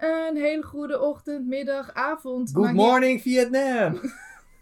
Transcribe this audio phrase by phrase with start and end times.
[0.00, 2.50] Een hele goede ochtend, middag, avond.
[2.52, 4.00] Good morning Vietnam!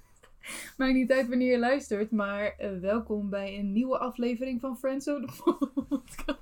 [0.77, 5.09] Maakt niet uit wanneer je luistert, maar eh, welkom bij een nieuwe aflevering van Friends
[5.09, 5.57] of the
[5.89, 6.27] Podcast.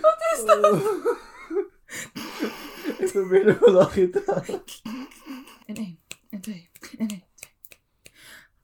[0.00, 0.74] Wat is dat?
[2.98, 4.62] Ik probeer er wel lachje te halen.
[5.68, 5.98] En één,
[6.30, 6.68] en twee,
[6.98, 7.52] en één, twee.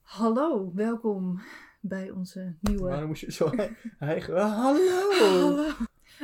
[0.02, 1.40] Hallo, welkom
[1.80, 2.88] bij onze nieuwe...
[2.88, 3.50] Waarom moest je zo
[3.98, 4.40] hijgen?
[4.40, 5.12] Hallo!
[5.18, 5.72] Hallo.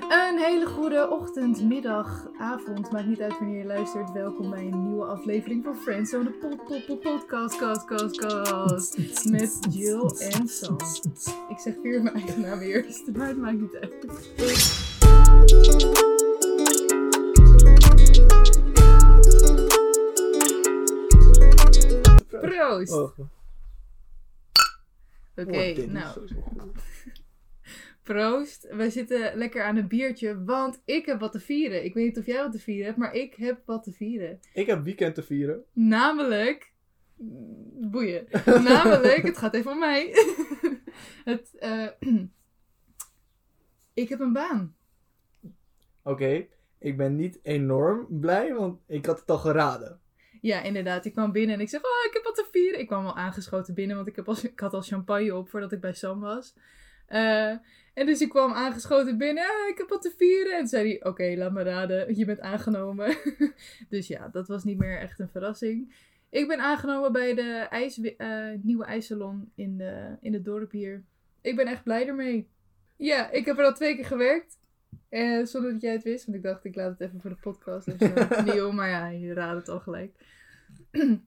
[0.08, 2.90] Een hele goede ochtend, middag, avond.
[2.90, 4.12] Maakt niet uit wanneer je luistert.
[4.12, 8.16] Welkom bij een nieuwe aflevering van Friends on the pod, pod, pod, podcast, cast, cast,
[8.16, 9.30] cast.
[9.30, 10.76] Met Jill en Sam.
[11.48, 14.06] Ik zeg weer mijn eigen naam eerst, maar het maakt niet uit.
[22.56, 22.92] Proost!
[22.92, 23.18] Oh,
[25.36, 26.20] Oké, oh, nou.
[28.02, 28.68] Proost.
[28.70, 31.84] We zitten lekker aan een biertje, want ik heb wat te vieren.
[31.84, 34.40] Ik weet niet of jij wat te vieren hebt, maar ik heb wat te vieren.
[34.52, 35.64] Ik heb weekend te vieren.
[35.72, 36.72] Namelijk.
[37.80, 38.26] Boeien.
[38.44, 40.10] Namelijk, het gaat even om mij.
[41.30, 41.86] het, eh,
[44.02, 44.74] ik heb een baan.
[46.02, 46.46] Oké,
[46.78, 50.00] ik ben niet enorm blij, want ik had het al geraden.
[50.40, 51.04] Ja, inderdaad.
[51.04, 52.80] Ik kwam binnen en ik zeg, oh, ik heb wat te vieren.
[52.80, 55.72] Ik kwam al aangeschoten binnen, want ik, heb al, ik had al champagne op voordat
[55.72, 56.54] ik bij Sam was.
[57.06, 57.50] Eh,
[57.94, 60.58] en dus ik kwam aangeschoten binnen, ah, ik heb wat te vieren.
[60.58, 63.16] En zei hij, oké, laat me raden, je bent aangenomen.
[63.88, 65.94] dus ja, dat was niet meer echt een verrassing.
[66.30, 71.04] Ik ben aangenomen bij de ijs, eh, nieuwe ijssalon in, de, in het dorp hier.
[71.40, 72.48] Ik ben echt blij ermee.
[72.96, 74.59] Ja, ik heb er al twee keer gewerkt.
[75.08, 77.36] Eh, zonder dat jij het wist, want ik dacht, ik laat het even voor de
[77.40, 77.98] podcast.
[77.98, 78.10] Dus,
[78.54, 80.14] nieuw, maar ja, je raadt het al gelijk.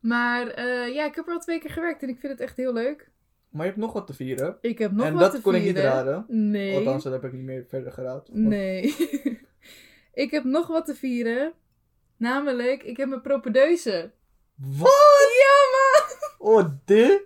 [0.00, 2.56] maar eh, ja, ik heb er al twee keer gewerkt en ik vind het echt
[2.56, 3.10] heel leuk.
[3.50, 4.58] Maar je hebt nog wat te vieren.
[4.60, 5.82] Ik heb nog en wat dat te kon ik vieren.
[5.82, 6.24] niet raden.
[6.28, 6.76] Nee.
[6.76, 8.28] Althans, dat heb ik niet meer verder geraad.
[8.28, 8.94] Want- Nee.
[10.24, 11.52] ik heb nog wat te vieren.
[12.16, 14.10] Namelijk, ik heb mijn propedeuse.
[14.54, 15.30] Wat?
[15.42, 16.52] Ja, man!
[16.52, 17.22] Oh, dit?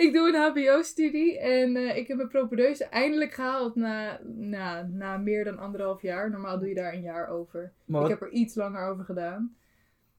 [0.00, 5.16] Ik doe een HBO-studie en eh, ik heb mijn propedeuse eindelijk gehaald na, na, na
[5.16, 6.30] meer dan anderhalf jaar.
[6.30, 7.72] Normaal doe je daar een jaar over.
[7.84, 9.56] Maar Ik heb er iets langer over gedaan.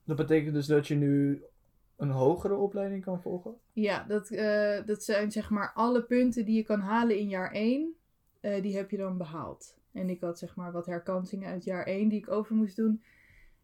[0.06, 1.44] dat betekent dus dat je nu
[1.97, 3.53] een hogere opleiding kan volgen?
[3.74, 7.52] Ja, dat, eh, dat zijn zeg maar alle punten die je kan halen in jaar
[7.53, 7.96] 1.
[8.42, 9.78] eh, die heb je dan behaald.
[9.94, 13.03] En ik had zeg maar wat herkansingen uit jaar 1 die ik over moest doen.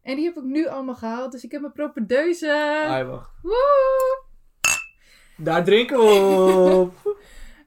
[0.01, 1.31] En die heb ik nu allemaal gehaald.
[1.31, 2.83] Dus ik heb mijn propedeuse.
[2.87, 3.31] Ah, wacht.
[3.41, 4.25] Woe!
[5.37, 6.95] Daar drinken we op!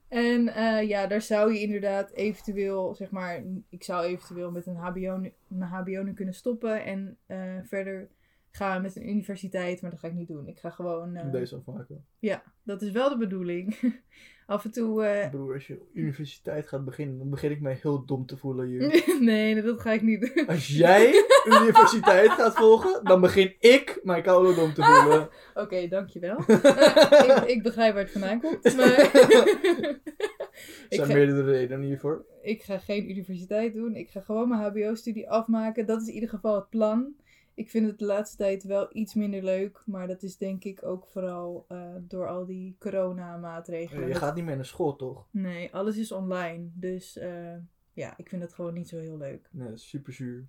[0.09, 4.77] En eh, ja, daar zou je inderdaad eventueel, zeg maar, ik zou eventueel met een
[4.77, 8.09] HBO, nu- mijn HBO nu kunnen stoppen en eh, verder
[8.51, 10.49] gaan met een universiteit, maar dat ga ik niet doen.
[10.49, 12.05] Ik ga gewoon, eh, Deze afmaken.
[12.19, 13.77] ja, dat is wel de bedoeling.
[14.51, 18.05] Af en toe, eh, Broer, als je universiteit gaat beginnen, dan begin ik mij heel
[18.05, 19.17] dom te voelen hier.
[19.21, 20.47] nee, dat ga ik niet doen.
[20.47, 25.29] Als jij universiteit gaat volgen, dan begin ik mij koude dom te voelen.
[25.65, 26.37] Oké, dankjewel.
[26.47, 29.99] Eh, ik, ik begrijp waar het vandaan komt, maar Er
[30.89, 32.25] zijn ga, meerdere redenen hiervoor.
[32.43, 33.97] ik ga geen universiteit doen.
[33.97, 35.87] Ik ga gewoon mijn HBO-studie afmaken.
[35.87, 37.15] Dat is in ieder geval het plan.
[37.55, 39.83] Ik vind het de laatste tijd wel iets minder leuk.
[39.87, 44.03] Maar dat is denk ik ook vooral eh, door al die corona-maatregelen.
[44.07, 45.27] Je Dat- gaat niet meer naar school, toch?
[45.31, 46.69] Nee, alles is online.
[46.75, 47.57] Dus eh,
[47.93, 49.49] ja, ik vind het gewoon niet zo heel leuk.
[49.53, 50.49] Nee, dat super zuur.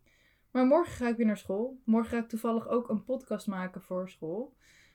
[0.52, 1.80] Maar morgen ga ik weer naar school.
[1.86, 4.54] Morgen ga ik toevallig ook een podcast maken voor school.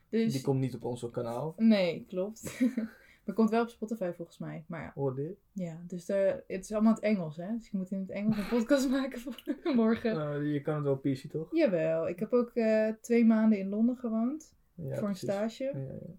[0.09, 1.53] Dus Die komt niet op ons kanaal.
[1.57, 2.41] nee, klopt.
[3.27, 4.63] maar komt wel op Spotify volgens mij.
[4.67, 5.37] Maar ja, Hoor dit?
[5.53, 7.51] ja dus daar, het is allemaal in het Engels, hè?
[7.57, 9.35] Dus ik moet in het Engels een podcast maken voor
[9.75, 10.15] morgen.
[10.15, 11.47] Nou, je kan het wel PC, toch?
[11.51, 15.63] Jawel, ik heb ook eh, twee maanden in Londen gewoond Ja, voor een stage.
[15.63, 16.13] Ja, ja.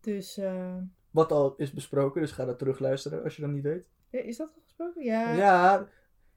[0.00, 0.76] Dus eh,
[1.10, 3.86] Wat al is besproken, dus ga dat terugluisteren als je dat niet weet.
[4.10, 5.04] is dat al gesproken?
[5.04, 5.32] Ja.
[5.34, 5.78] Ja,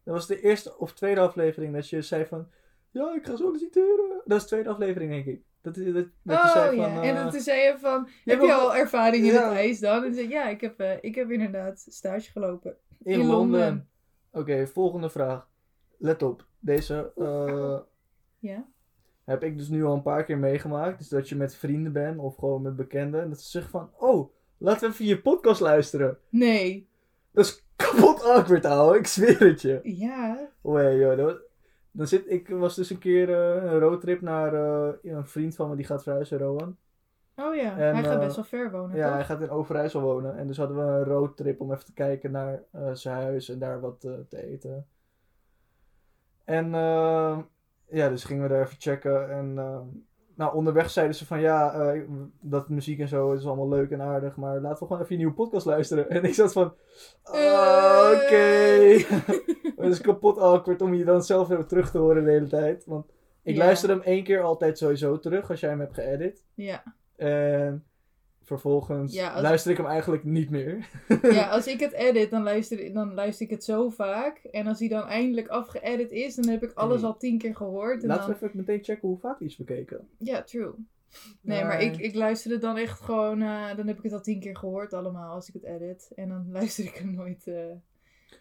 [0.03, 2.47] dat was de eerste of tweede aflevering dat je zei van...
[2.91, 4.21] Ja, ik ga solliciteren.
[4.25, 5.43] Dat is de tweede aflevering, denk ik.
[5.75, 5.93] Dat, dat,
[6.23, 7.03] dat je Oh zei ja, van...
[7.03, 9.43] en eh, dan toen zei je van, heb je al ervaring in Ja.
[9.47, 10.03] het ijs dan?
[10.03, 12.75] En zei ja, ik heb, eh, ik heb inderdaad stage gelopen.
[13.03, 13.59] in, in Londen.
[13.59, 13.87] Londen.
[14.31, 15.47] Oké, volgende vraag.
[15.97, 16.45] Let op.
[16.59, 17.79] Deze eh,
[18.39, 18.65] Ja?
[19.25, 20.97] heb ik dus nu al een paar keer meegemaakt.
[20.97, 23.21] Dus dat je met vrienden bent of gewoon met bekenden.
[23.21, 23.89] En dat ze zeggen van...
[23.97, 26.17] Oh, laten we even je podcast luisteren.
[26.29, 26.89] Nee.
[27.31, 28.97] Dat is kapot awkward, ouwe.
[28.97, 29.79] Ik zweer het je.
[29.83, 30.49] Ja.
[30.61, 31.17] Oh, hey, joh.
[31.17, 31.47] Dat was-
[31.99, 35.69] dan zit, ik was dus een keer eh, een roadtrip naar eh, een vriend van
[35.69, 36.77] me die gaat verhuizen, Rowan.
[37.35, 39.13] Oh ja, En, hij gaat eh, best wel ver wonen, Ja, toch?
[39.13, 40.37] hij gaat in Overijssel wonen.
[40.37, 43.59] En dus hadden we een roadtrip om even te kijken naar eh, zijn huis en
[43.59, 44.87] daar wat eh, te eten.
[46.45, 47.39] En eh,
[47.89, 49.29] ja, dus gingen we daar even checken.
[49.31, 49.81] En eh,
[50.39, 52.01] nou, onderweg zeiden ze van ja, eh,
[52.41, 55.17] dat muziek en zo is allemaal leuk en aardig, maar laten we gewoon even een
[55.17, 56.09] nieuwe podcast luisteren.
[56.15, 56.73] En ik zat van,
[57.23, 58.11] Eh.
[58.13, 58.45] oké.
[59.81, 62.85] Het is kapot awkward om je dan zelf weer terug te horen de hele tijd.
[62.85, 63.05] Want
[63.43, 66.45] ik luister hem één keer altijd sowieso terug als jij hem hebt geëdit.
[66.53, 66.83] Ja.
[67.15, 67.85] En
[68.49, 70.89] vervolgens Ja, als- luister ik hem eigenlijk niet meer.
[71.21, 74.37] ja, als ik het edit, dan luister, dan luister ik het zo vaak.
[74.37, 78.01] En als hij dan eindelijk afgeëdit is, dan heb ik alles al tien keer gehoord.
[78.01, 78.37] En Laten dan...
[78.39, 80.07] we even meteen checken hoe vaak die is bekeken.
[80.17, 80.73] Ja, true.
[81.41, 83.41] Nee, maar ik, ik luister het dan echt gewoon...
[83.41, 86.11] eh, dan heb ik het al tien keer gehoord allemaal als ik het edit.
[86.15, 87.47] En dan luister ik hem nooit...
[87.47, 87.55] eh.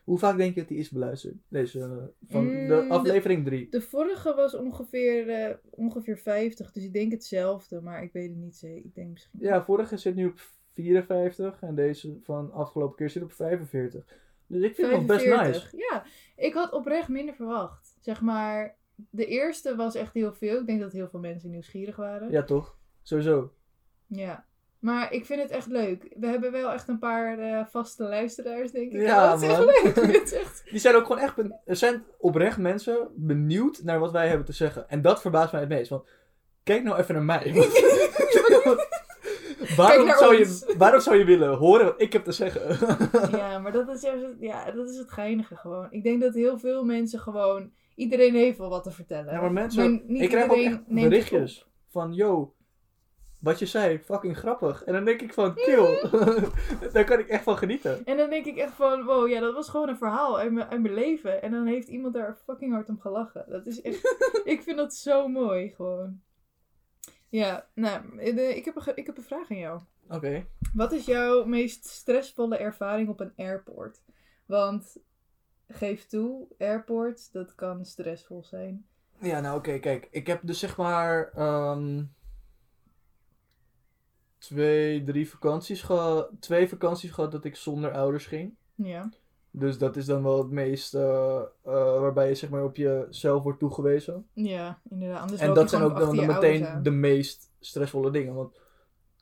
[0.05, 1.35] Hoe vaak denk je dat die is beluisterd?
[1.49, 3.69] Deze, eh, van de Mm, aflevering 3.
[3.70, 8.38] De vorige was ongeveer, eh, ongeveer 50, dus ik denk hetzelfde, maar ik weet het
[8.38, 8.85] niet zeker.
[8.85, 9.40] Ik denk misschien...
[9.43, 10.40] Ja, vorige zit nu op
[10.73, 14.05] 54 en deze van afgelopen keer zit op 45.
[14.46, 15.73] Dus ik vind het best 45.
[15.73, 15.87] nice.
[15.90, 16.05] Ja,
[16.37, 17.96] ik had oprecht minder verwacht.
[18.00, 18.76] Zeg maar,
[19.11, 20.61] de eerste was echt heel veel.
[20.61, 22.31] Ik denk dat heel veel mensen nieuwsgierig waren.
[22.31, 22.79] Ja, toch?
[23.02, 23.52] Sowieso.
[24.06, 24.46] Ja.
[24.78, 26.14] Maar ik vind het echt leuk.
[26.19, 29.00] We hebben wel echt een paar eh, vaste luisteraars, denk ik.
[29.00, 29.94] Ja, Oh, het is echt leuk.
[30.16, 30.62] Het is echt...
[30.70, 31.34] Die zijn ook gewoon echt...
[31.64, 34.88] Er zijn oprecht mensen benieuwd naar wat wij hebben te zeggen.
[34.88, 35.90] En dat verbaast mij het meest.
[35.90, 36.08] Want
[36.62, 37.52] kijk nou even naar mij.
[39.76, 40.64] waarom, naar zou ons.
[40.66, 42.78] je, waarom zou je willen horen wat ik heb te zeggen?
[43.30, 45.86] Ja, maar dat is, juist het- ja, dat is het geinige gewoon.
[45.90, 47.70] Ik denk dat heel veel mensen gewoon...
[47.94, 49.32] Iedereen heeft wel wat te vertellen.
[49.32, 50.02] Ja, maar mensen...
[50.06, 52.12] niet ik krijg ook echt berichtjes van...
[52.14, 52.54] Yo,
[53.38, 54.85] wat je zei, fucking grappig.
[54.85, 56.08] En dan denk ik van, kill.
[56.93, 58.05] Daar kan ik echt van genieten.
[58.05, 60.69] En dan denk ik echt van, wow, ja, dat was gewoon een verhaal uit mijn,
[60.69, 61.43] uit mijn leven.
[61.43, 63.44] En dan heeft iemand daar fucking hard om gelachen.
[63.49, 64.00] Dat is echt,
[64.44, 66.20] ik vind dat zo mooi, gewoon.
[67.29, 69.81] Ja, nou, eh, ik heb een, ik heb een vraag aan jou.
[70.08, 70.46] Oké.
[70.75, 74.02] Wat is jouw meest stressvolle ervaring op een airport?
[74.46, 74.96] Want,
[75.69, 78.87] geef toe, airport, dat kan stressvol zijn.
[79.20, 80.08] Ja, nou oké, kijk.
[80.11, 82.05] Ik heb dus zeg maar ehm,
[84.38, 86.31] twee, drie vakanties gehad.
[86.40, 88.55] Twee vakanties gehad dat ik zonder ouders ging.
[88.75, 89.11] Ja,
[89.50, 93.43] Dus dat is dan wel het meest eh, eh, waarbij je zeg maar op jezelf
[93.43, 94.26] wordt toegewezen.
[94.32, 95.20] ja inderdaad.
[95.20, 98.35] Anders en dat zijn ook dan, ouders meteen de meest stressvolle dingen.
[98.35, 98.61] Want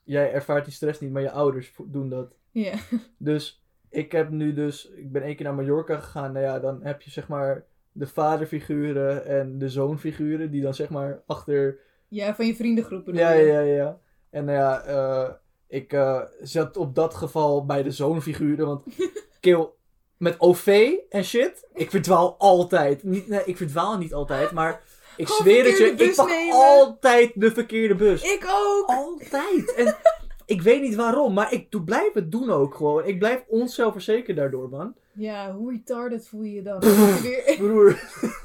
[0.03, 2.33] jij ervaart die stress niet, maar je ouders doen dat.
[2.51, 2.73] Ja,
[3.17, 6.31] Dus ik heb nu dus, ik ben één keer naar Mallorca gegaan.
[6.31, 10.89] Nou ja, dan heb je zeg maar de vaderfiguren en de zoonfiguren die dan zeg
[10.89, 13.45] maar achter ja, van je vriendengroep bedoel Ja, je?
[13.45, 13.99] ja, ja, ja.
[14.29, 15.29] En nou ja, eh,
[15.67, 18.83] ik eh, zat op dat geval bij de zoonfiguren, want
[19.39, 19.69] kill
[20.17, 23.03] met OV en shit, ik verdwaal altijd.
[23.03, 24.81] Niet, nee, ik verdwaal niet altijd, maar
[25.17, 26.55] ik Gewoon zweer het je, ik pak nemen.
[26.55, 28.23] altijd de verkeerde bus.
[28.23, 28.87] Ik ook!
[28.87, 29.73] Altijd.
[29.73, 29.95] En
[30.55, 33.05] ik weet niet waarom, maar ik doe, blijf het doen ook gewoon.
[33.05, 34.95] Ik blijf onzelfverzekerd daardoor, man.
[35.17, 36.79] Ja, hoe retarded voel je je dan?
[37.57, 37.89] Broer,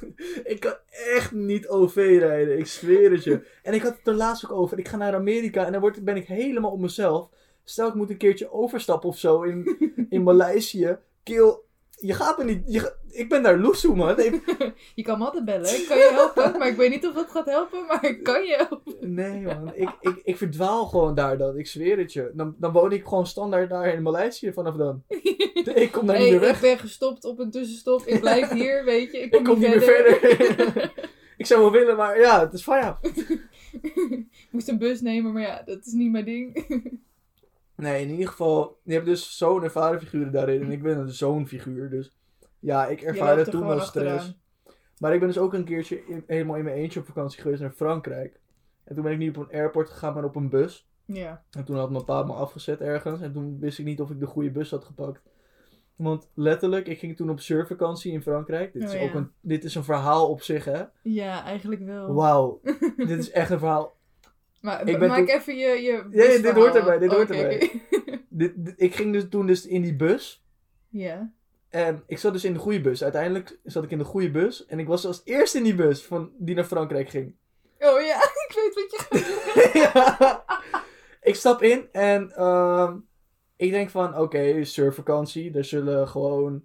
[0.52, 0.74] ik kan
[1.14, 2.58] echt niet OV rijden.
[2.58, 3.46] Ik zweer het je.
[3.62, 4.78] En ik had het er laatst ook over.
[4.78, 7.28] Ik ga naar Amerika en dan word, ben ik helemaal op mezelf.
[7.64, 9.76] Stel, ik moet een keertje overstappen of zo in,
[10.08, 10.96] in Maleisië.
[11.22, 11.56] Kill,
[12.02, 12.62] je gaat me niet...
[12.66, 14.18] Je, ik ben daar loesoe, man.
[14.20, 15.80] Ik- Je kan me altijd bellen.
[15.80, 18.44] Ik kan je helpen, maar ik weet niet of dat gaat helpen, maar ik kan
[18.44, 19.14] je helpen.
[19.14, 19.72] nee, man.
[19.74, 21.58] Ik, ik, ik verdwaal gewoon daar dan.
[21.58, 22.30] Ik zweer het je.
[22.34, 25.02] Dan, dan woon ik gewoon standaard daar in Maleisië vanaf dan.
[25.74, 26.54] Ik kom daar Hey, niet meer weg.
[26.54, 28.02] ik ben gestopt op een tussenstop.
[28.06, 29.18] Ik blijf hier, weet je.
[29.18, 30.92] Ik kom, Ik kom niet meer verder.
[31.36, 32.98] ik zou wel willen, maar ja, het is van ja.
[33.82, 36.66] ik moest een bus nemen, maar ja, dat is niet mijn ding.
[37.82, 40.62] Nee, in ieder geval, je hebt dus zoon- en vaderfiguren daarin.
[40.62, 42.16] En ik ben een zoonfiguur, dus
[42.58, 44.06] ja, ik Je ervaarde loopt er toen wel stress.
[44.14, 44.40] achteraan.
[44.98, 47.60] Maar ik ben dus ook een keertje in- helemaal in mijn eentje op vakantie geweest
[47.60, 48.40] naar Frankrijk.
[48.84, 50.88] En toen ben ik niet op een airport gegaan, maar op een bus.
[51.04, 51.44] Ja.
[51.50, 53.20] En toen had mijn pa me afgezet ergens.
[53.20, 55.22] En toen wist ik niet of ik de goede bus had gepakt.
[55.96, 58.72] Want letterlijk, ik ging toen op surfvakantie in Frankrijk.
[58.72, 59.06] Dit, is, Oh, ja.
[59.06, 60.82] ook een, dit is een verhaal op zich, hè.
[61.02, 62.14] ja, eigenlijk wel.
[62.14, 62.60] Wauw.
[62.96, 63.96] dit is echt een verhaal.
[64.62, 67.38] Maar Ik maak toen- even je, je Ja, ja, dit hoort erbij, dit hoort Oké,
[67.38, 67.82] erbij.
[68.28, 70.44] Dit, dit- ik ging dus toen dus in die bus.
[70.88, 71.32] ja.
[71.68, 73.02] En ik zat dus in de goede bus.
[73.02, 74.66] Uiteindelijk zat ik in de goede bus.
[74.66, 77.34] En ik was als eerste in die bus van, die naar Frankrijk ging.
[77.78, 78.16] Oh ja,
[78.48, 79.82] ik weet wat je gaat doen.
[79.82, 80.44] Ja.
[81.20, 82.96] Ik stap in en ehm,
[83.56, 85.54] ik denk van, oké, surfvakantie.
[85.54, 86.64] Er zullen gewoon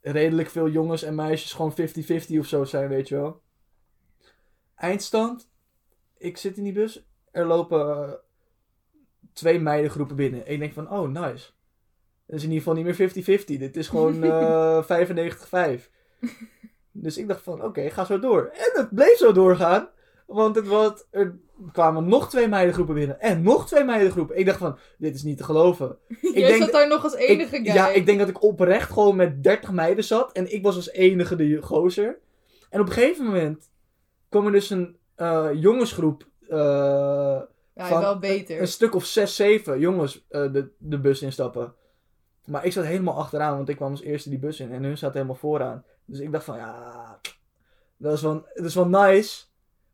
[0.00, 3.40] redelijk veel jongens en meisjes gewoon 50-50 of zo zijn, weet je wel.
[4.74, 5.48] Eindstand.
[6.18, 7.06] Ik zit in die bus.
[7.32, 8.18] Er lopen
[9.32, 10.50] twee meidengroepen binnen.
[10.50, 11.50] Ik denk van, oh, nice.
[12.26, 13.44] Dat is in ieder geval niet meer 50-50.
[13.44, 15.88] Dit is gewoon eh 95-5.
[16.92, 18.50] Dus ik dacht van, oké, ga zo door.
[18.54, 19.88] En het bleef zo doorgaan.
[20.26, 21.38] Want het was, er
[21.72, 23.20] kwamen nog twee meidengroepen binnen.
[23.20, 24.38] En nog twee meidengroepen.
[24.38, 25.98] Ik dacht van, dit is niet te geloven.
[26.20, 27.66] Jij denk zat daar nog als enige ik.
[27.66, 30.32] Ja, ik denk dat ik oprecht gewoon met 30 meiden zat.
[30.32, 32.18] En ik was als enige de gozer.
[32.70, 33.70] En op een gegeven moment
[34.28, 38.60] kwam er dus een eh, jongensgroep Ja, van wel beter.
[38.60, 41.74] een stuk of zes, zeven jongens eh, de, de bus instappen.
[42.44, 44.98] Maar ik zat helemaal achteraan, want ik kwam als eerste die bus in en hun
[44.98, 45.84] zaten helemaal vooraan.
[46.04, 47.18] Dus ik dacht van, ja,
[47.96, 49.44] dat is wel, dat is wel nice.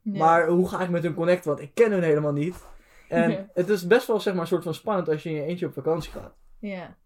[0.03, 0.19] Ja.
[0.19, 1.49] Maar hoe ga ik met hun connecten?
[1.51, 2.67] Want ik ken hun helemaal niet.
[3.09, 3.47] En Ja.
[3.55, 5.67] het is best wel zeg maar, een soort van spannend als je in je eentje
[5.67, 6.35] op vakantie gaat.
[6.59, 6.97] Ja,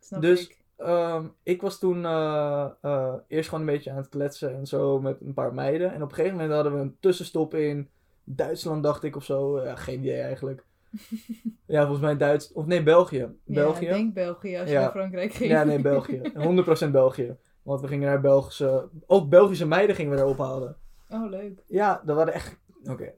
[0.00, 0.60] snap Dus- ik.
[0.76, 5.00] Ehm, ik was toen eh, eh, eerst gewoon een beetje aan het kletsen en zo
[5.00, 5.92] met een paar meiden.
[5.92, 7.88] En op een gegeven moment hadden we een tussenstop in
[8.24, 9.62] Duitsland, dacht ik of zo.
[9.62, 10.64] Ja, geen idee eigenlijk.
[11.66, 12.52] ja, volgens mij Duits.
[12.52, 13.28] Of nee, België.
[13.44, 13.84] België.
[13.84, 14.80] Ja, ik denk België als je Ja.
[14.80, 15.50] naar Frankrijk ging.
[15.50, 16.20] Ja, nee, België.
[16.86, 17.36] 100% België.
[17.62, 18.88] Want we gingen naar Belgische...
[19.06, 20.76] Ook Belgische meiden gingen we daar ophalen.
[21.08, 21.62] Oh, leuk.
[21.66, 22.60] Ja, dat waren echt...
[22.84, 23.12] Oké.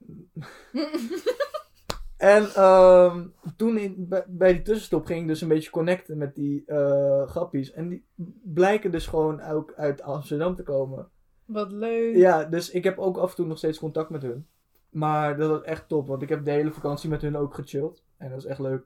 [2.17, 3.25] En ehm,
[3.57, 7.27] toen in, bij, bij die tussenstop ging ik dus een beetje connecten met die eh
[7.27, 7.71] grappies.
[7.71, 8.05] En die
[8.43, 11.07] blijken dus gewoon ook uit Amsterdam te komen.
[11.45, 12.15] Wat leuk.
[12.15, 14.47] Ja, dus ik heb ook af en toe nog steeds contact met hun.
[14.95, 18.01] Maar dat was echt top, want ik heb de hele vakantie met hun ook gechilled.
[18.17, 18.83] En dat is echt leuk.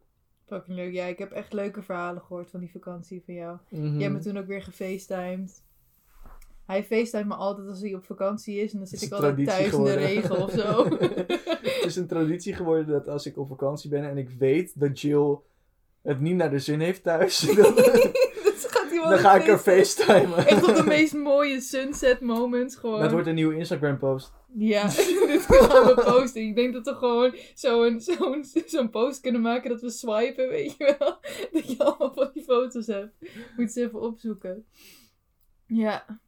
[0.47, 0.93] Fucking leuk.
[0.93, 3.57] Ja, ik heb echt leuke verhalen gehoord van die vakantie van jou.
[3.69, 3.93] Mhm.
[3.93, 5.63] Jij hebt me toen ook weer gefacetimed.
[6.65, 8.71] Hij facetimed me altijd als hij op vakantie is.
[8.71, 10.83] En dan zit ik altijd thuis in de regen of zo.
[11.79, 14.99] Het is een traditie geworden dat als ik op vakantie ben en ik weet dat
[15.01, 15.37] Jill
[16.01, 17.73] het niet naar de zin heeft thuis, dan,
[19.09, 20.15] dan ga ik er facetimen.
[20.15, 20.47] facetimen.
[20.47, 23.01] Echt op de meest mooie sunset moments gewoon.
[23.01, 24.33] Dat wordt een nieuwe Instagram post.
[24.53, 24.83] Ja,
[25.27, 26.41] dit gaan we posten.
[26.41, 30.75] Ik denk dat we gewoon zo'n zo'n zo'n post kunnen maken dat we swipen, weet
[30.77, 31.17] je wel.
[31.51, 33.13] Dat je allemaal van die foto's hebt.
[33.57, 34.65] Moet ze even opzoeken.
[35.65, 36.19] Ja.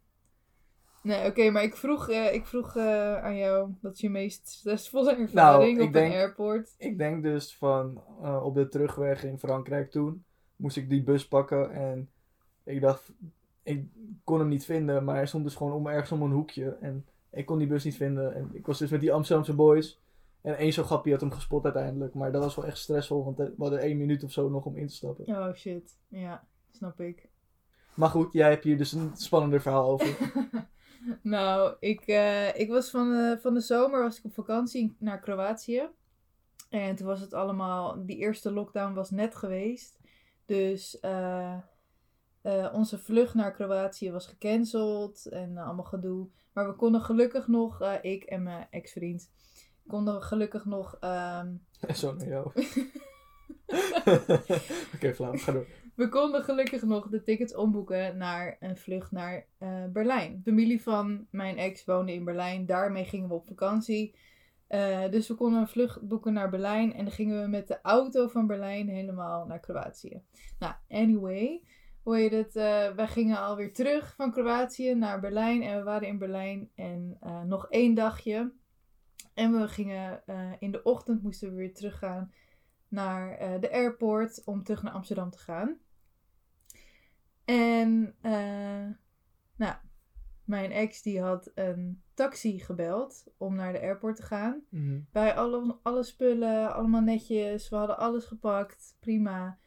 [1.04, 4.48] Nee, oké, maar ik vroeg, eh, ik vroeg eh, aan jou, wat is je meest
[4.50, 5.34] stressvolle ervaring
[5.78, 6.76] Nou, op denk- een airport?
[6.78, 10.26] Ik denk dus van eh, op de terugweg in Frankrijk toen
[10.56, 12.10] moest ik die bus pakken en
[12.72, 13.12] ik dacht,
[13.64, 13.86] ik
[14.24, 17.06] kon hem niet vinden, maar hij stond dus gewoon om, ergens om een hoekje en
[17.30, 20.02] ik kon die bus niet vinden en ik was dus met die Amsterdamse boys
[20.42, 23.38] en één zo'n grappie had hem gespot uiteindelijk, maar dat was wel echt stressvol, want
[23.38, 25.28] we hadden één minuut of zo nog om in te stappen.
[25.28, 27.30] Oh shit, ja, snap ik.
[27.94, 30.18] Maar goed, jij hebt hier dus een spannender verhaal over.
[31.22, 35.20] Nou, ik, eh, ik was van de, van de zomer was ik op vakantie naar
[35.20, 35.90] Kroatië.
[36.70, 40.00] En toen was het allemaal, die eerste lockdown was net geweest.
[40.46, 41.58] Dus eh,
[42.42, 46.28] eh, onze vlucht naar Kroatië was gecanceld en eh, allemaal gedoe.
[46.54, 49.32] Maar we konden gelukkig nog, eh, ik en mijn ex-vriend,
[49.88, 51.56] konden gelukkig nog ehm,
[51.96, 52.46] Zo naar jou.
[54.96, 55.68] Oké, flauw, ga door.
[55.96, 59.48] We konden gelukkig nog de tickets omboeken naar een vlucht naar
[59.94, 60.42] Berlijn.
[60.44, 62.66] De familie van mijn ex woonde in Berlijn.
[62.66, 64.16] Daarmee gingen we op vakantie.
[65.10, 66.94] Dus we konden een vlucht boeken naar Berlijn.
[66.94, 70.22] En dan gingen we met de auto van Berlijn helemaal naar Kroatië.
[70.60, 71.64] Nou, anyway.
[72.04, 72.56] Hoe heet het?
[72.56, 75.62] eh, wij gingen alweer terug van Kroatië naar Berlijn.
[75.62, 76.72] En we waren in Berlijn.
[76.76, 78.52] En eh, nog één dagje.
[79.34, 82.34] En we gingen eh, in de ochtend moesten we weer teruggaan
[82.88, 85.78] naar de airport om terug naar Amsterdam te gaan.
[87.46, 88.16] En
[89.56, 89.76] nou,
[90.46, 94.64] mijn ex die had een taxi gebeld om naar de airport te gaan.
[94.70, 95.00] Mhm.
[95.12, 99.60] Wij alle, alle spullen, allemaal netjes, we hadden alles gepakt, prima.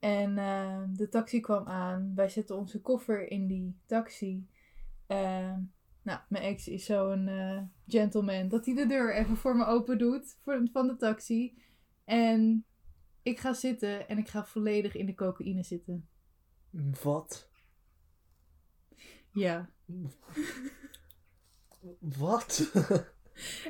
[0.00, 4.46] En eh, de taxi kwam aan, wij zetten onze koffer in die taxi.
[5.06, 5.56] Eh,
[6.02, 9.98] nou, mijn ex is zo'n eh, gentleman dat hij de deur even voor me open
[9.98, 11.58] doet voor, van de taxi.
[12.04, 12.64] En
[13.22, 16.08] ik ga zitten en ik ga volledig in de cocaïne zitten.
[17.02, 17.50] Wat?
[19.32, 19.70] Ja.
[21.98, 22.70] Wat?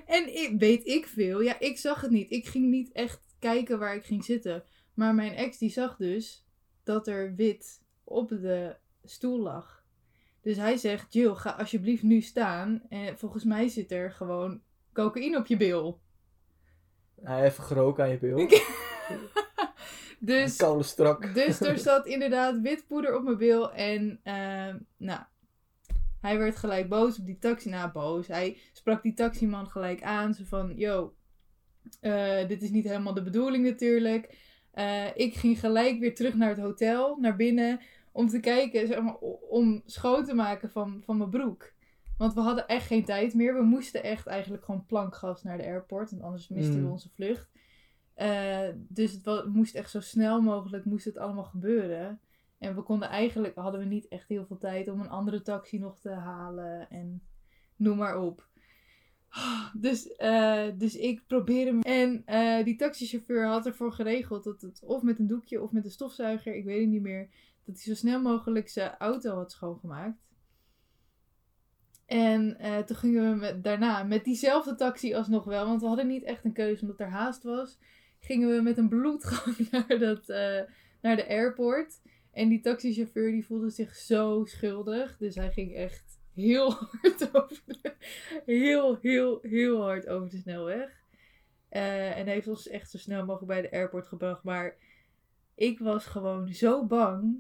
[0.07, 1.41] En ik, weet ik veel.
[1.41, 2.31] Ja, ik zag het niet.
[2.31, 4.65] Ik ging niet echt kijken waar ik ging zitten.
[4.95, 6.47] Maar mijn ex die zag dus
[6.83, 9.85] dat er wit op de stoel lag.
[10.41, 12.83] Dus hij zegt, Jill, ga alsjeblieft nu staan.
[12.89, 14.61] En volgens mij zit er gewoon
[14.93, 16.01] cocaïne op je bil.
[17.23, 18.49] Hij heeft geroken aan je bil.
[20.23, 21.35] Dus, Koude strak.
[21.35, 23.73] dus er zat inderdaad wit poeder op mijn bil.
[23.73, 25.21] En ehm, nou,
[26.21, 27.69] hij werd gelijk boos op die taxi.
[27.69, 28.27] Nou, boos.
[28.27, 30.35] Hij sprak die taximan gelijk aan.
[30.35, 31.15] Zo van, yo,
[32.01, 34.37] eh, dit is niet helemaal de bedoeling natuurlijk.
[34.71, 37.81] Eh, ik ging gelijk weer terug naar het hotel, naar binnen.
[38.13, 39.17] Om te kijken, zeg maar,
[39.51, 41.73] om schoon te maken van, van mijn broek.
[42.19, 43.55] Want we hadden echt geen tijd meer.
[43.55, 46.11] We moesten echt eigenlijk gewoon plankgas naar de airport.
[46.11, 46.91] Want anders misten we Mm.
[46.91, 47.51] onze vlucht.
[48.15, 52.21] Eh, dus het moest echt zo snel mogelijk moest het allemaal gebeuren.
[52.59, 55.79] En we konden eigenlijk, hadden we niet echt heel veel tijd om een andere taxi
[55.79, 56.91] nog te halen.
[56.91, 57.23] En
[57.77, 58.49] noem maar op.
[59.73, 61.81] Dus, eh, dus ik probeerde hem.
[61.81, 65.85] En eh, die taxichauffeur had ervoor geregeld dat het of met een doekje of met
[65.85, 67.29] een stofzuiger, ik weet het niet meer,
[67.65, 70.19] dat hij zo snel mogelijk zijn auto had schoongemaakt.
[72.07, 76.25] En eh, toen gingen we daarna met diezelfde taxi alsnog wel, want we hadden niet
[76.25, 77.79] echt een keuze omdat er haast was.
[78.21, 80.27] Gingen we met een bloedgang naar, dat,
[81.01, 82.01] naar de airport.
[82.33, 85.17] En die taxichauffeur die voelde zich zo schuldig.
[85.17, 86.71] Dus hij ging echt heel
[87.03, 87.93] hard over de,
[88.47, 90.99] heel, heel, heel hard over de snelweg.
[91.69, 94.43] Eh, en heeft ons echt zo snel mogelijk bij de airport gebracht.
[94.43, 94.77] Maar
[95.55, 97.35] ik was gewoon zo bang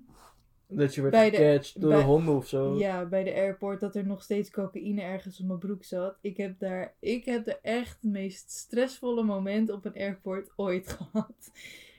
[0.67, 2.79] Dat je werd Bij de- gecatcht door bij- de honden of zo.
[2.79, 6.19] Ja, bij de airport dat er nog steeds cocaïne ergens op mijn broek zat.
[6.21, 10.89] Ik heb daar, ik heb de echt het meest stressvolle moment op een airport ooit
[10.99, 11.51] gehad.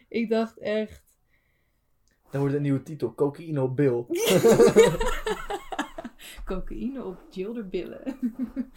[0.10, 1.04] Ik dacht echt.
[2.32, 3.14] Dan wordt een nieuwe titel.
[3.16, 4.06] Cocaïne op Bill.
[6.46, 8.04] cocaïne op Jill billen.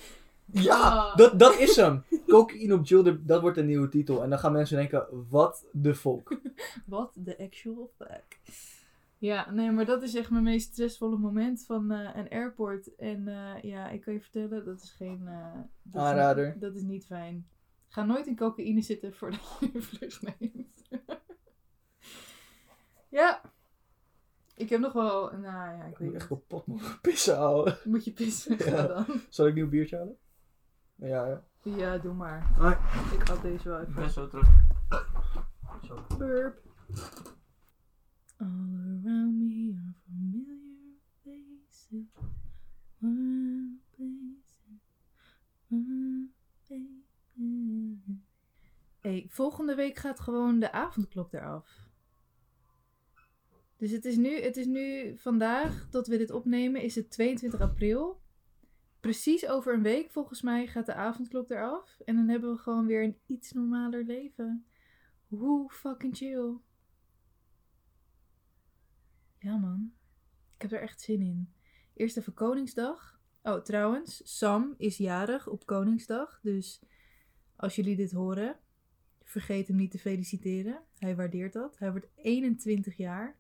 [0.52, 1.16] Ja, Ah.
[1.16, 2.04] dat, dat is hem.
[2.26, 4.22] Cocaïne op Jill, dat wordt een nieuwe titel.
[4.22, 6.38] En dan gaan mensen denken, wat de fuck.
[6.86, 8.40] Wat de actual fuck.
[9.18, 12.94] Ja, nee, maar dat is echt mijn meest stressvolle moment van eh, een airport.
[12.94, 15.22] En eh, ja, ik kan je vertellen, dat is geen...
[15.26, 16.46] eh, dat is Aanrader.
[16.52, 17.48] niet- dat is niet fijn.
[17.88, 20.82] Ga nooit in cocaïne zitten voordat je een vlucht neemt.
[23.08, 23.40] ja.
[24.56, 25.30] Ik heb nog wel...
[25.30, 27.78] Nou ja, ik Ik weet moet echt kapot mogen pissen houden.
[27.84, 28.56] Moet je pissen?
[28.58, 28.64] Ja.
[28.64, 29.06] Ga dan.
[29.28, 30.16] Zal ik een nieuw biertje halen?
[30.94, 31.44] Ja, ja.
[31.62, 32.52] Ja, doe maar.
[32.56, 32.76] Hoi.
[33.18, 34.11] Ik had deze wel even.
[34.11, 34.49] zo terug.
[35.82, 36.06] Zo.
[36.18, 36.62] Burp.
[38.37, 38.46] All
[39.04, 40.58] around me are familiar
[41.23, 41.88] faces.
[43.02, 44.82] One places.
[45.70, 46.28] One
[46.62, 48.16] faces.
[49.00, 51.88] Hey, volgende week gaat gewoon de avondklok eraf.
[53.76, 57.61] Dus het is nu, het is nu vandaag, dat we dit opnemen, is het 22
[57.61, 58.23] april.
[59.00, 62.00] Precies over een week, volgens mij, gaat de avondklok eraf.
[62.04, 64.66] En dan hebben we gewoon weer een iets normaler leven.
[65.26, 66.57] Hoe fucking chill.
[69.38, 69.93] Ja, man.
[70.54, 71.52] Ik heb er echt zin in.
[71.95, 73.21] Eerst even Koningsdag.
[73.43, 76.40] Oh, trouwens, Sam is jarig op Koningsdag.
[76.43, 76.83] Dus
[77.57, 78.59] als jullie dit horen,
[79.23, 80.83] vergeet hem niet te feliciteren.
[80.99, 81.78] Hij waardeert dat.
[81.78, 83.38] Hij wordt 21 jaar.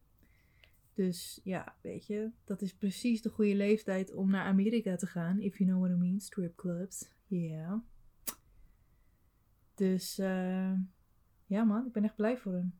[0.94, 5.40] Dus ja, weet je, dat is precies de goede leeftijd om naar Amerika te gaan.
[5.40, 6.20] If you know what I mean.
[6.20, 7.08] Stripclubs.
[7.26, 7.72] Yeah.
[9.74, 10.72] Dus eh,
[11.46, 12.74] ja man, ik ben echt blij voor hem.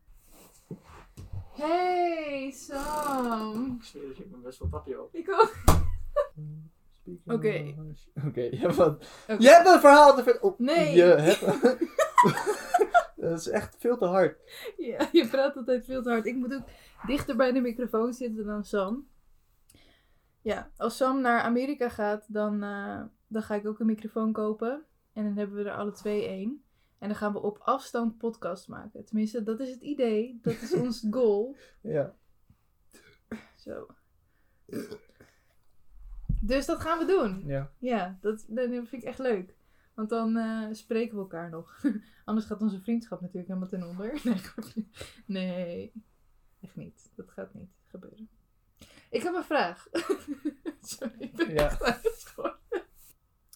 [1.53, 3.75] Hey Sam!
[3.79, 5.15] Ik zweer dat ik ben best wel tapje op.
[5.15, 5.53] Ik ook.
[7.35, 7.75] Oké.
[8.27, 9.05] Oké, je hebt wat.
[9.23, 9.41] Oké.
[9.41, 10.55] Je hebt een verhaal te vertellen.
[10.57, 10.95] Nee.
[10.95, 11.41] Je hebt...
[13.29, 14.37] dat is echt veel te hard.
[14.77, 16.25] Ja, je praat altijd veel te hard.
[16.25, 16.67] Ik moet ook
[17.07, 19.07] dichter bij de microfoon zitten dan Sam.
[20.41, 24.85] Ja, als Sam naar Amerika gaat, dan, eh, dan ga ik ook een microfoon kopen.
[25.13, 26.63] En dan hebben we er alle twee één.
[26.99, 29.05] En dan gaan we op afstand podcast maken.
[29.05, 30.39] Tenminste, dat is het idee.
[30.41, 31.55] Dat is ons goal.
[31.81, 32.15] Ja.
[33.55, 33.87] Zo.
[36.41, 37.43] Dus dat gaan we doen.
[37.45, 37.71] Ja.
[37.79, 39.55] Ja, dat, dat vind ik echt leuk.
[39.95, 41.81] Want dan eh, spreken we elkaar nog.
[42.25, 44.21] Anders gaat onze vriendschap natuurlijk helemaal ten onder.
[45.25, 45.91] Nee, nee,
[46.61, 47.11] echt niet.
[47.15, 48.29] Dat gaat niet gebeuren.
[49.09, 49.87] Ik heb een vraag.
[50.81, 51.79] Sorry, ik ben Ja.
[51.79, 52.35] echt.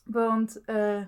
[0.03, 1.05] Want, eh,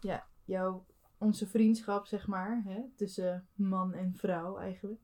[0.00, 0.86] ja, jouw,
[1.18, 5.00] onze vriendschap, zeg maar, hè, tussen man en vrouw eigenlijk.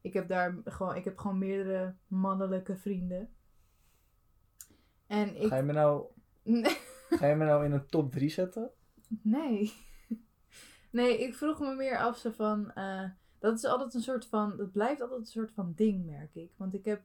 [0.00, 3.34] Ik heb daar gewoon, ik heb gewoon meerdere mannelijke vrienden.
[5.06, 5.48] En ik...
[5.48, 6.06] Ga je me nou.
[7.10, 8.70] Ga je me nou in een top 3 zetten?
[9.22, 9.72] Nee.
[10.92, 12.72] Nee, ik vroeg me meer af zo van.
[12.72, 13.04] eh,
[13.38, 14.56] dat is altijd een soort van.
[14.56, 16.52] Dat blijft altijd een soort van ding, merk ik.
[16.56, 17.02] Want ik heb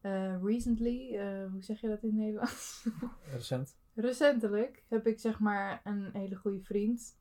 [0.00, 1.16] eh, recently.
[1.16, 2.86] eh, hoe zeg je dat in het Nederlands?
[3.34, 3.76] Recent.
[3.94, 7.18] Recentelijk heb ik zeg maar een hele goede vriend.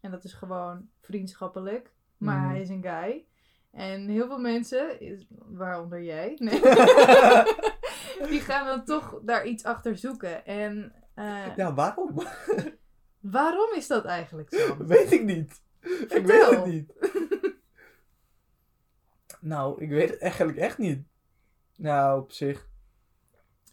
[0.00, 1.92] En dat is gewoon vriendschappelijk.
[2.16, 2.48] Maar Mhm.
[2.48, 3.26] hij is een guy.
[3.70, 4.98] En heel veel mensen,
[5.38, 6.60] waaronder jij, nee,
[8.30, 10.46] die gaan dan toch daar iets achter zoeken.
[10.46, 12.22] En eh, Ja, waarom?
[13.20, 14.76] waarom is dat eigenlijk zo?
[14.86, 15.60] weet ik niet.
[16.08, 16.92] Ik weet het niet.
[19.40, 21.06] nou, ik weet het eigenlijk echt niet.
[21.76, 22.68] Nou, op zich.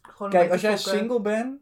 [0.02, 0.98] Gewoon Kijk, als jij fokken.
[0.98, 1.60] single bent,